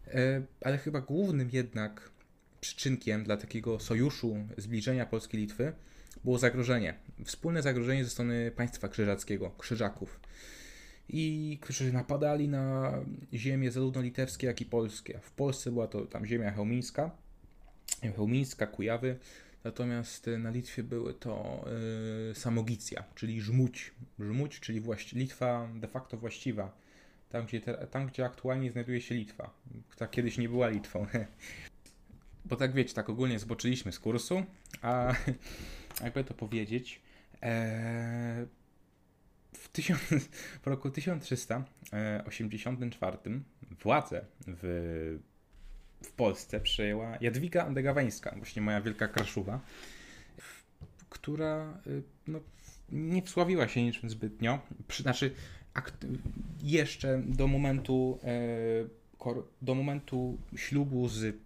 e, 0.09 0.43
ale 0.61 0.79
chyba 0.79 1.01
głównym 1.01 1.49
jednak 1.53 2.11
przyczynkiem 2.61 3.25
dla 3.25 3.37
takiego 3.37 3.81
sojuszu, 3.81 4.37
zbliżenia 4.59 5.07
Polski 5.07 5.37
Litwy 5.37 5.73
było 6.25 6.39
zagrożenie. 6.39 6.95
Wspólne 7.25 7.63
zagrożenie 7.63 8.05
ze 8.05 8.11
strony 8.11 8.51
państwa 8.57 8.89
krzyżackiego, 8.89 9.51
krzyżaków. 9.59 10.21
I 11.09 11.59
którzy 11.63 11.93
napadali 11.93 12.49
na 12.49 12.93
ziemię 13.35 13.71
zarówno 13.71 14.03
litewskie, 14.03 14.47
jak 14.47 14.61
i 14.61 14.65
polskie. 14.65 15.19
W 15.23 15.31
Polsce 15.31 15.71
była 15.71 15.87
to 15.87 16.07
tam 16.07 16.27
ziemia 16.27 16.53
chełmińska, 16.53 17.11
Chełmińska, 18.11 18.67
Kujawy, 18.67 19.19
natomiast 19.65 20.31
na 20.39 20.51
Litwie 20.51 20.83
były 20.83 21.15
to 21.15 21.65
y, 22.31 22.35
Samogicja, 22.35 23.05
czyli 23.15 23.41
Żmuć. 23.41 23.93
Żmuć, 24.19 24.61
czyli 24.61 24.81
właści- 24.81 25.17
Litwa 25.17 25.69
de 25.75 25.89
facto 25.89 26.17
właściwa, 26.17 26.77
tam 27.29 27.47
gdzie, 27.47 27.61
te, 27.61 27.87
tam 27.87 28.07
gdzie 28.07 28.25
aktualnie 28.25 28.73
znajduje 28.73 29.01
się 29.01 29.15
Litwa, 29.15 29.51
która 29.89 30.09
kiedyś 30.09 30.39
nie 30.39 30.49
była 30.49 30.69
Litwą. 30.69 31.07
Bo 32.45 32.57
tak 32.57 32.73
wiecie, 32.73 32.95
tak 32.95 33.11
ogólnie 33.11 33.39
zboczyliśmy 33.39 33.93
z 33.93 33.99
kursu, 33.99 34.43
a 34.83 35.15
jakby 36.05 36.25
to 36.25 36.35
powiedzieć, 36.35 37.01
e, 37.43 38.47
w, 39.53 39.69
tysiąc, 39.69 40.01
w 40.63 40.67
roku 40.67 40.91
1384 40.91 43.19
władzę 43.83 44.25
w 44.47 45.19
w 46.03 46.13
Polsce 46.13 46.61
przejęła 46.61 47.19
Jadwiga 47.21 47.65
Andegaweńska, 47.65 48.35
właśnie 48.37 48.63
moja 48.63 48.81
wielka 48.81 49.09
kraszuwa, 49.09 49.61
która 51.11 51.81
y, 51.87 52.03
no, 52.27 52.41
nie 52.93 53.23
wsławiła 53.23 53.69
się 53.69 53.83
niczym 53.83 54.11
zbytnio. 54.11 54.59
Znaczy, 54.97 55.35
jeszcze 56.63 57.23
do 57.27 57.47
momentu, 57.47 58.19
e, 58.25 59.39
do 59.63 59.75
momentu 59.75 60.39
ślubu 60.57 61.09
z 61.09 61.37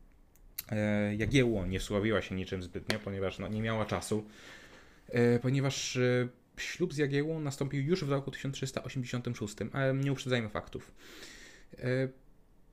e, 0.71 1.15
Jagiełło 1.17 1.67
nie 1.67 1.81
wsławiła 1.81 2.23
się 2.23 2.35
niczym 2.35 2.63
zbytnio, 2.63 2.99
ponieważ 2.99 3.39
no, 3.39 3.49
nie 3.49 3.63
miała 3.63 3.85
czasu, 3.85 4.25
e, 5.09 5.39
ponieważ 5.39 5.99
ślub 6.57 6.95
z 6.95 6.97
Jagiełłą 6.97 7.41
nastąpił 7.41 7.83
już 7.83 8.05
w 8.05 8.11
roku 8.11 8.31
1386, 8.31 9.57
ale 9.73 9.95
nie 9.95 10.13
uprzedzajmy 10.13 10.49
faktów. 10.49 10.95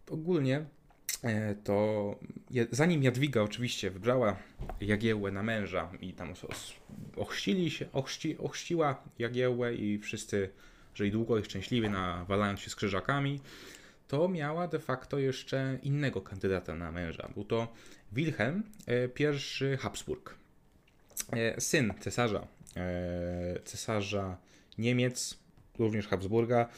Ogólnie 0.10 0.66
to 1.63 2.15
zanim 2.72 3.03
Jadwiga 3.03 3.42
oczywiście 3.42 3.92
wybrała 3.92 4.38
Jagiełłę 4.82 5.32
na 5.32 5.44
męża 5.44 5.92
i 6.01 6.13
tam 6.13 6.34
ochrzcili 7.15 7.72
się, 7.72 7.92
ochrzci, 7.92 8.38
ochrzciła 8.38 9.03
Jagiełłę 9.20 9.75
i 9.75 10.00
wszyscy 10.00 10.50
żyli 10.96 11.12
długo 11.12 11.38
i 11.38 11.44
szczęśliwie 11.44 11.89
nawalając 11.89 12.60
się 12.60 12.70
z 12.70 12.75
krzyżakami, 12.75 13.39
to 14.08 14.27
miała 14.27 14.68
de 14.68 14.80
facto 14.80 15.20
jeszcze 15.20 15.80
innego 15.84 16.22
kandydata 16.22 16.75
na 16.75 16.92
męża. 16.92 17.30
Był 17.34 17.44
to 17.44 17.74
Wilhelm 18.12 18.63
I 19.18 19.24
e, 19.25 19.77
Habsburg, 19.77 20.36
e, 21.32 21.62
syn 21.62 21.94
cesarza, 22.00 22.48
cesarza 23.65 24.38
Niemiec, 24.77 25.38
również 25.80 26.08
Habsburga, 26.08 26.70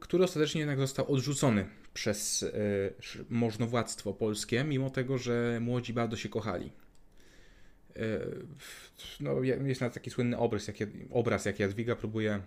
który 0.00 0.24
ostatecznie 0.24 0.60
jednak 0.60 0.78
został 0.78 1.12
odrzucony 1.12 1.66
przez 1.94 2.42
y, 2.42 2.94
możnowładztwo 3.30 4.12
polskie, 4.12 4.64
mimo 4.64 4.90
tego, 4.90 5.18
że 5.18 5.58
młodzi 5.60 5.92
bardzo 5.92 6.16
się 6.16 6.28
kochali. 6.28 6.72
Y, 7.96 8.46
no, 9.20 9.42
jest 9.42 9.80
na 9.80 9.90
taki 9.90 10.10
słynny 10.10 10.38
obraz, 10.38 10.68
jak, 10.68 10.76
obraz, 11.10 11.44
jak 11.44 11.58
Jadwiga 11.58 11.96
próbuje 11.96 12.40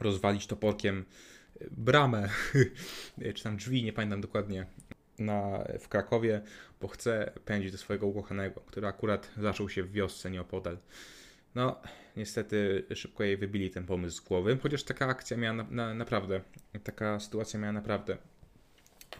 rozwalić 0.00 0.46
toporkiem 0.46 1.04
bramę, 1.70 2.28
czy 3.34 3.42
tam 3.42 3.56
drzwi, 3.56 3.84
nie 3.84 3.92
pamiętam 3.92 4.20
dokładnie, 4.20 4.66
na, 5.18 5.64
w 5.80 5.88
Krakowie, 5.88 6.40
bo 6.80 6.88
chce 6.88 7.32
pędzić 7.44 7.72
do 7.72 7.78
swojego 7.78 8.06
ukochanego, 8.06 8.60
który 8.60 8.86
akurat 8.86 9.30
zaczął 9.38 9.68
się 9.68 9.82
w 9.82 9.92
wiosce 9.92 10.30
nieopodal. 10.30 10.78
No, 11.54 11.80
niestety 12.16 12.84
szybko 12.94 13.24
jej 13.24 13.36
wybili 13.36 13.70
ten 13.70 13.86
pomysł 13.86 14.16
z 14.16 14.20
głowy, 14.20 14.58
chociaż 14.62 14.82
taka 14.82 15.06
akcja 15.06 15.36
miała 15.36 15.56
na, 15.56 15.66
na, 15.70 15.94
naprawdę, 15.94 16.40
taka 16.84 17.20
sytuacja 17.20 17.60
miała 17.60 17.72
naprawdę 17.72 18.16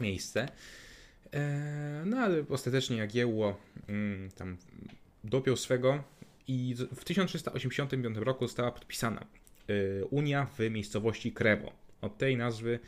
miejsce. 0.01 0.49
E, 1.33 2.03
no 2.07 2.17
ale 2.17 2.45
ostatecznie 2.49 2.97
Jagiełło 2.97 3.61
mm, 3.89 4.31
tam 4.31 4.57
dopiął 5.25 5.57
swego 5.57 6.05
i 6.49 6.75
w 6.95 7.05
1385 7.05 8.17
roku 8.17 8.47
została 8.47 8.73
podpisana 8.73 9.27
y, 9.71 10.05
Unia 10.11 10.47
w 10.47 10.59
miejscowości 10.71 11.33
Krewo. 11.33 11.73
Od 12.01 12.19
tej 12.19 12.37
nazwy 12.37 12.79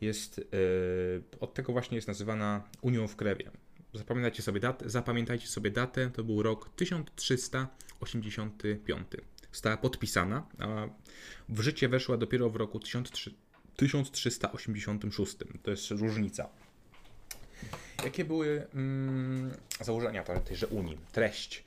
jest, 0.00 0.38
y, 0.38 0.44
od 1.40 1.54
tego 1.54 1.72
właśnie 1.72 1.96
jest 1.96 2.08
nazywana 2.08 2.68
Unią 2.82 3.08
w 3.08 3.16
Krewie. 3.16 3.50
Zapamiętajcie 3.94 4.42
sobie, 4.42 4.60
datę, 4.60 4.90
zapamiętajcie 4.90 5.46
sobie 5.46 5.70
datę, 5.70 6.10
to 6.10 6.24
był 6.24 6.42
rok 6.42 6.70
1385. 6.76 9.06
Została 9.52 9.76
podpisana, 9.76 10.46
a 10.58 10.88
w 11.48 11.60
życie 11.60 11.88
weszła 11.88 12.16
dopiero 12.16 12.50
w 12.50 12.56
roku 12.56 12.80
1386. 13.76 15.36
To 15.62 15.70
jest 15.70 15.90
różnica. 15.90 16.48
Jakie 18.04 18.24
były 18.24 18.66
mm, 18.74 19.50
założenia 19.80 20.22
tejże 20.22 20.66
Unii? 20.66 20.98
Treść. 21.12 21.64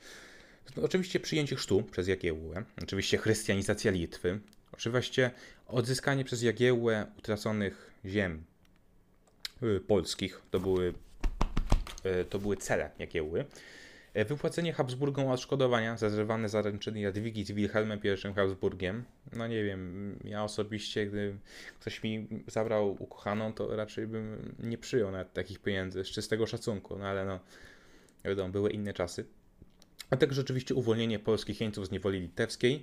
No, 0.76 0.82
oczywiście 0.82 1.20
przyjęcie 1.20 1.56
chrztu 1.56 1.82
przez 1.82 2.08
Jagiełłę, 2.08 2.64
oczywiście 2.82 3.18
chrystianizacja 3.18 3.90
Litwy, 3.90 4.40
oczywiście 4.72 5.30
odzyskanie 5.66 6.24
przez 6.24 6.42
Jagiełłę 6.42 7.06
utraconych 7.18 7.90
ziem 8.06 8.44
y, 9.62 9.80
polskich, 9.80 10.42
to 10.50 10.60
były, 10.60 10.94
y, 12.06 12.24
to 12.24 12.38
były 12.38 12.56
cele 12.56 12.90
Jagiełły, 12.98 13.44
wypłacenie 14.14 14.72
Habsburgom 14.72 15.28
odszkodowania 15.28 15.96
za 15.96 16.10
zerwane 16.10 16.48
zaręczyny 16.48 17.00
Jadwigi 17.00 17.44
z 17.44 17.52
Wilhelmem 17.52 18.00
I 18.04 18.34
Habsburgiem. 18.34 19.04
No 19.32 19.46
nie 19.46 19.64
wiem, 19.64 20.18
ja 20.24 20.44
osobiście, 20.44 21.06
gdy 21.06 21.38
ktoś 21.80 22.02
mi 22.02 22.28
zabrał 22.46 22.96
ukochaną, 23.02 23.52
to 23.52 23.76
raczej 23.76 24.06
bym 24.06 24.54
nie 24.58 24.78
przyjął 24.78 25.10
nawet 25.10 25.32
takich 25.32 25.58
pieniędzy 25.58 26.04
z 26.04 26.08
czystego 26.08 26.46
szacunku, 26.46 26.98
no 26.98 27.06
ale 27.06 27.24
no, 27.24 27.40
wiadomo, 28.24 28.48
były 28.48 28.70
inne 28.70 28.92
czasy. 28.92 29.24
A 30.10 30.16
także 30.16 30.40
oczywiście 30.40 30.74
uwolnienie 30.74 31.18
polskich 31.18 31.60
jeńców 31.60 31.86
z 31.86 31.90
niewoli 31.90 32.20
litewskiej, 32.20 32.82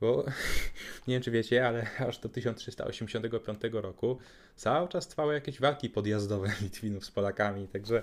bo 0.00 0.24
nie 1.06 1.14
wiem 1.14 1.22
czy 1.22 1.30
wiecie, 1.30 1.66
ale 1.66 1.86
aż 1.98 2.18
do 2.18 2.28
1385 2.28 3.60
roku 3.72 4.18
cały 4.56 4.88
czas 4.88 5.08
trwały 5.08 5.34
jakieś 5.34 5.60
walki 5.60 5.90
podjazdowe 5.90 6.52
Litwinów 6.62 7.04
z 7.04 7.10
Polakami, 7.10 7.68
także 7.68 8.02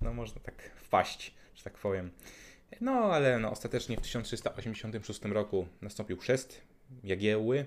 no 0.00 0.12
można 0.12 0.40
tak 0.40 0.70
wpaść, 0.76 1.34
że 1.56 1.64
tak 1.64 1.78
powiem. 1.78 2.10
No 2.80 2.92
ale 2.92 3.38
no, 3.38 3.50
ostatecznie 3.50 3.96
w 3.96 4.00
1386 4.00 5.22
roku 5.22 5.66
nastąpił 5.82 6.16
chrzest 6.16 6.60
Jagiełły, 7.04 7.64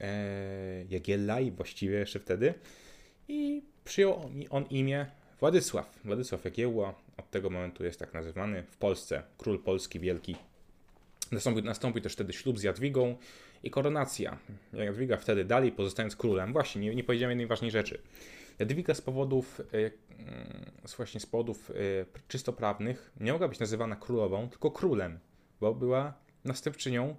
e, 0.00 0.84
Jagiellaj 0.88 1.50
właściwie 1.50 1.98
jeszcze 1.98 2.18
wtedy 2.20 2.54
i 3.28 3.62
przyjął 3.84 4.16
on, 4.16 4.32
on 4.50 4.64
imię 4.64 5.06
Władysław. 5.40 5.98
Władysław 6.04 6.44
Jagiełła 6.44 6.94
od 7.16 7.30
tego 7.30 7.50
momentu 7.50 7.84
jest 7.84 7.98
tak 7.98 8.14
nazywany 8.14 8.62
w 8.62 8.76
Polsce 8.76 9.22
król 9.38 9.62
polski 9.62 10.00
wielki. 10.00 10.36
Nastąpi, 11.32 11.62
nastąpi 11.62 12.02
też 12.02 12.12
wtedy 12.12 12.32
ślub 12.32 12.58
z 12.58 12.62
Jadwigą 12.62 13.16
i 13.66 13.70
koronacja. 13.70 14.38
Jadwiga 14.72 15.16
wtedy 15.16 15.44
dalej 15.44 15.72
pozostając 15.72 16.16
królem. 16.16 16.52
Właśnie, 16.52 16.82
nie, 16.82 16.94
nie 16.94 17.04
powiedziałem 17.04 17.30
jednej 17.30 17.46
ważnej 17.46 17.70
rzeczy. 17.70 18.02
Jadwiga 18.58 18.94
z 18.94 19.00
powodów, 19.00 19.60
yy, 19.72 19.90
właśnie 20.96 21.20
z 21.20 21.26
powodów 21.26 21.68
yy, 21.68 22.06
czysto 22.28 22.52
prawnych 22.52 23.12
nie 23.20 23.32
mogła 23.32 23.48
być 23.48 23.58
nazywana 23.58 23.96
królową, 23.96 24.48
tylko 24.48 24.70
królem, 24.70 25.18
bo 25.60 25.74
była 25.74 26.14
następczynią 26.44 27.16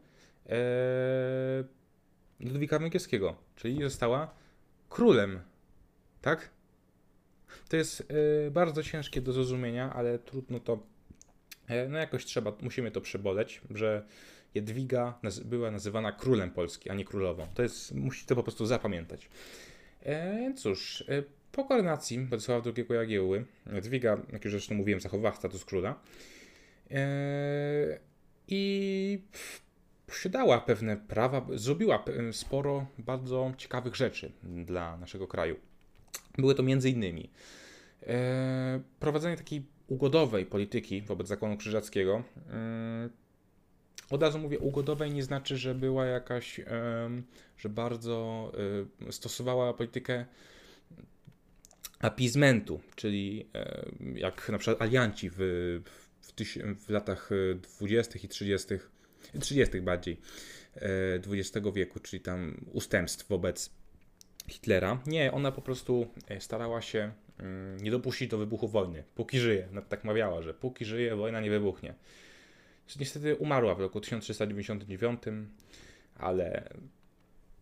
Ludwika 2.39 2.79
Węgierskiego, 2.79 3.35
czyli 3.55 3.83
została 3.83 4.33
królem, 4.89 5.39
tak? 6.21 6.49
To 7.69 7.77
jest 7.77 8.13
bardzo 8.51 8.83
ciężkie 8.83 9.21
do 9.21 9.33
zrozumienia, 9.33 9.93
ale 9.93 10.19
trudno 10.19 10.59
to. 10.59 10.83
No 11.89 11.97
jakoś 11.97 12.25
trzeba, 12.25 12.53
musimy 12.61 12.91
to 12.91 13.01
przeboleć, 13.01 13.61
że 13.69 14.05
Jadwiga 14.55 15.19
była 15.45 15.71
nazywana 15.71 16.11
królem 16.11 16.51
Polski, 16.51 16.89
a 16.89 16.93
nie 16.93 17.05
królową. 17.05 17.47
To 17.53 17.63
jest, 17.63 17.95
musicie 17.95 18.27
to 18.27 18.35
po 18.35 18.43
prostu 18.43 18.65
zapamiętać. 18.65 19.29
E, 20.05 20.53
cóż, 20.53 21.01
y, 21.01 21.23
po 21.51 21.65
koronacji 21.65 22.19
Władysława 22.19 22.71
II 22.77 22.85
Jagiełły, 22.89 23.45
Jadwiga, 23.73 24.21
jak 24.33 24.45
już 24.45 24.51
zresztą 24.51 24.75
mówiłem, 24.75 25.01
zachowała 25.01 25.35
status 25.35 25.65
króla 25.65 25.99
e, 26.91 27.99
i 28.47 29.21
posiadała 30.07 30.61
pewne 30.61 30.97
prawa, 30.97 31.45
zrobiła 31.53 32.05
sporo 32.31 32.87
bardzo 32.97 33.53
ciekawych 33.57 33.95
rzeczy 33.95 34.31
dla 34.43 34.97
naszego 34.97 35.27
kraju. 35.27 35.55
Były 36.37 36.55
to 36.55 36.63
m.in. 36.63 37.27
E, 38.07 38.79
prowadzenie 38.99 39.37
takiej 39.37 39.65
ugodowej 39.87 40.45
polityki 40.45 41.01
wobec 41.01 41.27
zakonu 41.27 41.57
krzyżackiego. 41.57 42.23
E, 44.11 44.15
od 44.15 44.21
razu 44.23 44.39
mówię, 44.39 44.59
ugodowej 44.59 45.11
nie 45.11 45.23
znaczy, 45.23 45.57
że 45.57 45.75
była 45.75 46.05
jakaś, 46.05 46.59
że 47.57 47.69
bardzo 47.69 48.51
e, 49.07 49.11
stosowała 49.11 49.73
politykę 49.73 50.25
apizmentu, 51.99 52.79
czyli 52.95 53.49
jak 54.15 54.49
na 54.49 54.57
przykład 54.57 54.81
alianci 54.81 55.29
w, 55.29 55.37
w, 56.21 56.31
tyś, 56.31 56.57
w 56.85 56.89
latach 56.89 57.29
20. 57.79 58.19
i 58.23 58.27
30. 58.27 58.67
30. 59.41 59.81
bardziej 59.81 60.17
XX 61.27 61.67
wieku, 61.73 61.99
czyli 61.99 62.21
tam 62.21 62.65
ustępstw 62.73 63.27
wobec 63.27 63.77
Hitlera. 64.47 64.99
Nie, 65.05 65.31
ona 65.31 65.51
po 65.51 65.61
prostu 65.61 66.07
e, 66.27 66.41
starała 66.41 66.81
się 66.81 67.11
mm, 67.39 67.77
nie 67.77 67.91
dopuścić 67.91 68.29
do 68.29 68.37
wybuchu 68.37 68.67
wojny. 68.67 69.03
Póki 69.15 69.39
żyje. 69.39 69.67
tak 69.89 70.03
mawiała, 70.03 70.41
że 70.41 70.53
póki 70.53 70.85
żyje, 70.85 71.15
wojna 71.15 71.41
nie 71.41 71.49
wybuchnie. 71.49 71.93
Niestety 72.99 73.35
umarła 73.35 73.75
w 73.75 73.79
roku 73.79 74.01
1399, 74.01 75.21
ale 76.15 76.69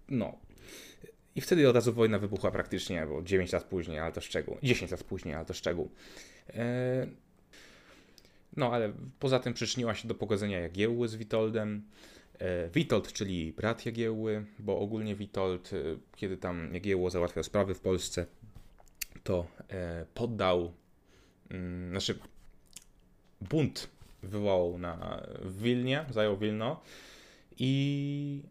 no. 0.09 0.37
I 1.35 1.41
wtedy 1.41 1.69
od 1.69 1.75
razu 1.75 1.93
wojna 1.93 2.19
wybuchła 2.19 2.51
praktycznie, 2.51 3.05
bo 3.05 3.21
9 3.21 3.51
lat 3.51 3.63
później, 3.63 3.99
ale 3.99 4.11
to 4.11 4.21
szczegół. 4.21 4.57
10 4.63 4.91
lat 4.91 5.03
później, 5.03 5.35
ale 5.35 5.45
to 5.45 5.53
szczegół. 5.53 5.91
E, 6.49 7.07
no, 8.57 8.71
ale 8.73 8.93
poza 9.19 9.39
tym 9.39 9.53
przyczyniła 9.53 9.95
się 9.95 10.07
do 10.07 10.15
pogodzenia 10.15 10.59
Jagiełły 10.59 11.07
z 11.07 11.15
Witoldem. 11.15 11.83
E, 12.39 12.69
Witold, 12.69 13.13
czyli 13.13 13.53
brat 13.53 13.85
Jagiełły, 13.85 14.45
bo 14.59 14.79
ogólnie 14.79 15.15
Witold, 15.15 15.73
e, 15.73 15.77
kiedy 16.15 16.37
tam 16.37 16.73
Jagiełło 16.73 17.09
załatwiał 17.09 17.43
sprawy 17.43 17.73
w 17.73 17.79
Polsce, 17.79 18.25
to 19.23 19.47
poddał, 20.13 20.73
mm, 21.49 21.89
znaczy 21.89 22.19
bunt 23.41 23.89
wywołał 24.25 24.77
na 24.77 25.21
w 25.41 25.61
Wilnie, 25.61 26.05
zajął 26.09 26.37
Wilno 26.37 26.81
i 27.59 28.43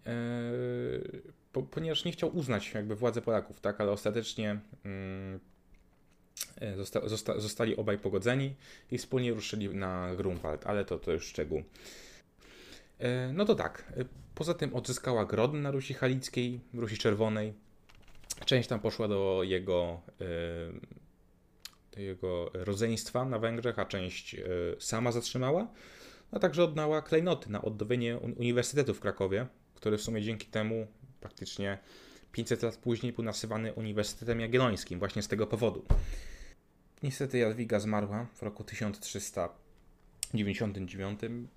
po, 1.52 1.62
ponieważ 1.62 2.04
nie 2.04 2.12
chciał 2.12 2.36
uznać 2.36 2.74
jakby 2.74 2.96
władzy 2.96 3.22
Polaków, 3.22 3.60
tak, 3.60 3.80
ale 3.80 3.90
ostatecznie 3.90 4.60
mm, 4.84 5.40
zosta, 6.76 7.08
zosta, 7.08 7.40
zostali 7.40 7.76
obaj 7.76 7.98
pogodzeni 7.98 8.54
i 8.90 8.98
wspólnie 8.98 9.32
ruszyli 9.32 9.68
na 9.68 10.14
Grunwald, 10.16 10.66
ale 10.66 10.84
to, 10.84 10.98
to 10.98 11.12
już 11.12 11.26
szczegół. 11.26 11.62
E, 12.98 13.32
no 13.32 13.44
to 13.44 13.54
tak. 13.54 13.92
E, 13.96 14.04
poza 14.34 14.54
tym 14.54 14.74
odzyskała 14.74 15.24
Grodno 15.24 15.60
na 15.60 15.70
Rusi 15.70 15.94
Halickiej, 15.94 16.60
Rusi 16.74 16.98
Czerwonej. 16.98 17.54
Część 18.44 18.68
tam 18.68 18.80
poszła 18.80 19.08
do 19.08 19.40
jego, 19.42 20.00
e, 20.20 20.24
jego 21.96 22.50
rodzeństwa 22.54 23.24
na 23.24 23.38
Węgrzech, 23.38 23.78
a 23.78 23.84
część 23.84 24.36
sama 24.78 25.12
zatrzymała. 25.12 25.68
No 26.32 26.38
także 26.38 26.64
oddała 26.64 27.02
klejnoty 27.02 27.50
na 27.50 27.62
odnowienie 27.62 28.18
Uniwersytetu 28.18 28.94
w 28.94 29.00
Krakowie, 29.00 29.46
który 29.74 29.98
w 29.98 30.02
sumie 30.02 30.22
dzięki 30.22 30.46
temu 30.46 30.86
praktycznie 31.20 31.78
500 32.32 32.62
lat 32.62 32.76
później 32.76 33.12
był 33.12 33.24
nasywany 33.24 33.72
Uniwersytetem 33.72 34.40
Jagiellońskim, 34.40 34.98
właśnie 34.98 35.22
z 35.22 35.28
tego 35.28 35.46
powodu. 35.46 35.84
Niestety 37.02 37.38
Jadwiga 37.38 37.80
zmarła 37.80 38.26
w 38.34 38.42
roku 38.42 38.64
1300 38.64 39.48
99, 40.34 41.24
mm, 41.24 41.48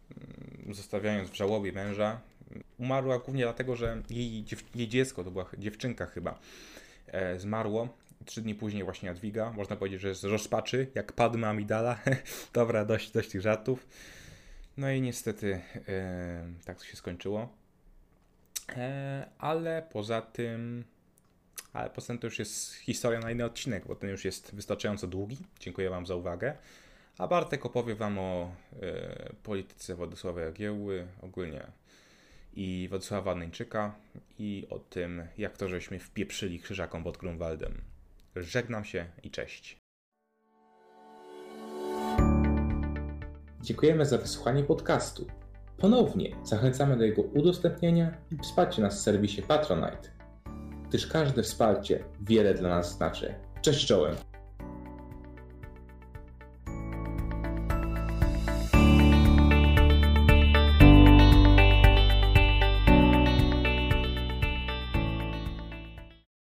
zostawiając 0.71 1.29
w 1.29 1.35
żałobie 1.35 1.71
męża. 1.71 2.21
Umarła 2.77 3.19
głównie 3.19 3.43
dlatego, 3.43 3.75
że 3.75 4.01
jej, 4.09 4.45
jej 4.75 4.87
dziecko, 4.87 5.23
to 5.23 5.31
była 5.31 5.45
dziewczynka 5.57 6.05
chyba, 6.05 6.39
e, 7.07 7.39
zmarło. 7.39 7.97
Trzy 8.25 8.41
dni 8.41 8.55
później 8.55 8.83
właśnie 8.83 9.07
Jadwiga. 9.09 9.51
Można 9.51 9.75
powiedzieć, 9.75 10.01
że 10.01 10.15
z 10.15 10.23
rozpaczy, 10.23 10.87
jak 10.95 11.13
Padma 11.13 11.47
Amidala. 11.47 11.99
Dobra, 12.53 12.85
dość, 12.85 13.11
dość 13.11 13.29
tych 13.29 13.41
żartów. 13.41 13.87
No 14.77 14.91
i 14.91 15.01
niestety 15.01 15.61
e, 15.87 16.47
tak 16.65 16.77
to 16.77 16.85
się 16.85 16.95
skończyło. 16.97 17.49
E, 18.75 19.25
ale 19.37 19.87
poza 19.91 20.21
tym... 20.21 20.83
Ale 21.73 21.89
poza 21.89 22.07
tym 22.07 22.17
to 22.17 22.27
już 22.27 22.39
jest 22.39 22.73
historia 22.73 23.19
na 23.19 23.31
inny 23.31 23.45
odcinek, 23.45 23.87
bo 23.87 23.95
ten 23.95 24.09
już 24.09 24.25
jest 24.25 24.55
wystarczająco 24.55 25.07
długi. 25.07 25.37
Dziękuję 25.59 25.89
Wam 25.89 26.05
za 26.05 26.15
uwagę. 26.15 26.57
A 27.17 27.27
Bartek 27.27 27.65
opowie 27.65 27.95
Wam 27.95 28.19
o 28.19 28.51
e, 28.81 29.33
polityce 29.43 29.95
Władysława 29.95 30.41
Jagiełły 30.41 31.07
ogólnie 31.21 31.67
i 32.53 32.87
Władysława 32.89 33.35
Neńczyka 33.35 33.95
i 34.39 34.67
o 34.69 34.79
tym, 34.79 35.27
jak 35.37 35.57
to 35.57 35.67
żeśmy 35.67 35.99
wpieprzyli 35.99 36.59
krzyżakom 36.59 37.03
pod 37.03 37.17
Grunwaldem. 37.17 37.81
Żegnam 38.39 38.85
się 38.85 39.05
i 39.23 39.31
cześć. 39.31 39.77
Dziękujemy 43.61 44.05
za 44.05 44.17
wysłuchanie 44.17 44.63
podcastu. 44.63 45.27
ponownie 45.77 46.35
zachęcamy 46.43 46.97
do 46.97 47.03
jego 47.03 47.21
udostępnienia 47.21 48.17
i 48.31 48.37
wsparcia 48.37 48.81
nas 48.81 48.99
w 48.99 49.03
serwisie 49.03 49.41
Patronite, 49.41 50.09
gdyż 50.89 51.07
każde 51.07 51.43
wsparcie 51.43 52.03
wiele 52.21 52.53
dla 52.53 52.69
nas 52.69 52.97
znaczy. 52.97 53.35
Cześć 53.61 53.87
czołem! 53.87 54.15